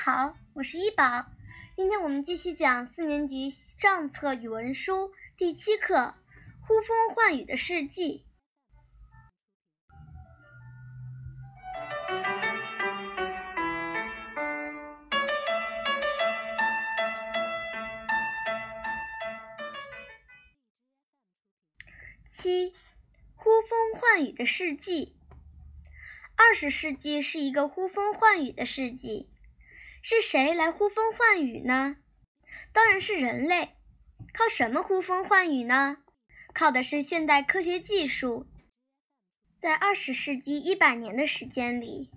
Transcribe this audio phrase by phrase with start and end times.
[0.00, 1.26] 好我是一宝。
[1.74, 5.96] 今天我们继续讲四年级上册语文书第七课
[6.60, 8.24] 《呼风唤雨的世纪》。
[22.28, 22.72] 七，
[23.34, 25.16] 呼风唤雨的世纪。
[26.36, 29.28] 二十世纪是一个呼风唤雨的世纪，
[30.02, 31.96] 是谁来呼风唤雨呢？
[32.72, 33.70] 当然是人类。
[34.32, 35.98] 靠什么呼风唤雨呢？
[36.54, 38.46] 靠的是现代科学技术。
[39.58, 42.10] 在二十世纪一百年的时间里，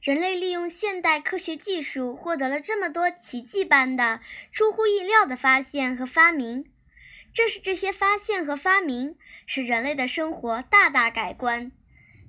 [0.00, 4.20] 人类利用现代科学技术获得了这么多奇迹般的、
[4.52, 6.72] 出乎意料的发现和发明。
[7.32, 9.16] 正是这些发现和发明，
[9.46, 11.70] 使人类的生活大大改观。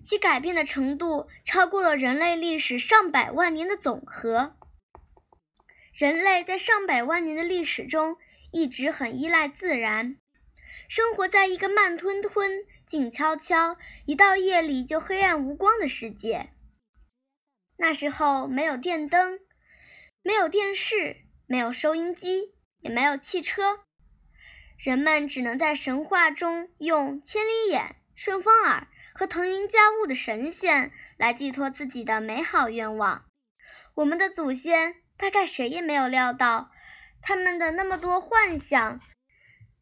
[0.04, 4.56] 其改变的程度超过了人类历史上百万年的总和。
[5.94, 8.18] 人类在上百万年的历史中
[8.52, 10.18] 一直很依赖自然，
[10.90, 16.50] 生活在一个慢吞吞、静悄悄、一到夜里就黑暗无光的世界。
[17.78, 19.40] 那时候没有电灯，
[20.24, 23.82] 没有电视，没有收音机，也没有汽车，
[24.78, 28.88] 人们只能在神话中用千里眼、顺风耳。
[29.16, 33.26] 和腾云驾雾的神仙来寄托自己的美好愿望。
[33.94, 36.72] 我们的祖先大概谁也没有料到，
[37.22, 39.00] 他们的那么多幻想，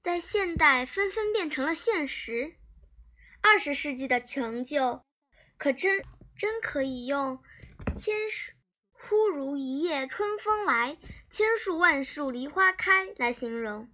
[0.03, 2.55] 在现代纷纷变成了现实。
[3.41, 5.03] 二十世纪的成就，
[5.57, 6.03] 可真
[6.37, 7.41] 真可以用
[7.97, 8.51] “千树
[8.91, 10.97] 忽如一夜春风来，
[11.29, 13.89] 千树万树梨花开”来形容。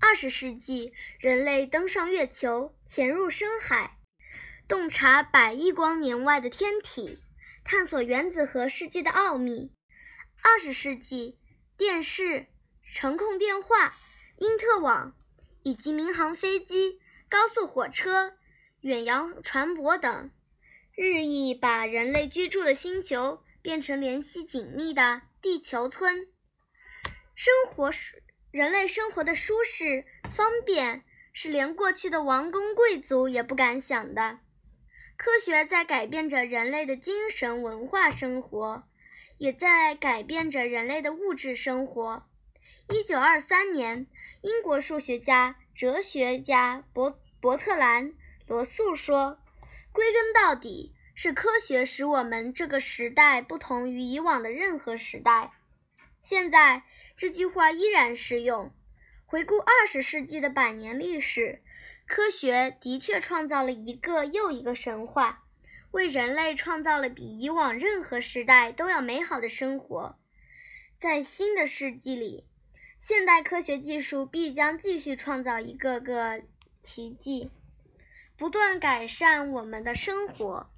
[0.00, 3.98] 二十世纪，人类登上月球，潜入深海。
[4.68, 7.18] 洞察百亿光年外的天体，
[7.64, 9.72] 探索原子核世界的奥秘。
[10.42, 11.38] 二十世纪，
[11.76, 12.46] 电视、
[12.92, 13.96] 程控电话、
[14.36, 15.14] 因特网
[15.62, 18.36] 以及民航飞机、高速火车、
[18.80, 20.30] 远洋船舶等，
[20.94, 26.28] 日益把人类居住的星球变成联系紧密的地球村。
[27.34, 34.40] 生活是人类生活的舒适方便，是连过去的王公贵族也不敢想的。
[35.16, 38.84] 科学在改变着人类的精神文化生活，
[39.38, 42.28] 也在改变着人类的物质生活。
[42.90, 44.06] 一九二三年，
[44.42, 48.10] 英国数学家、哲学家伯伯特兰·
[48.46, 49.38] 罗素说
[49.92, 55.52] ：“归根到底，是科学使我们这个时代不同于以往的任何时代。”
[56.22, 56.82] 现在，
[57.16, 58.72] 这句话依然适用。
[59.24, 61.62] 回顾二十世纪的百年历史。
[62.06, 65.44] 科学的确创造了一个又一个神话，
[65.90, 70.18] 为人类创造了比以往任何时代都要美好的生活。
[71.00, 72.44] 在新的世纪里，
[72.98, 76.42] 现代科学技术必将继续创造一个个
[76.82, 77.50] 奇迹，
[78.36, 80.70] 不断改善我们的生活。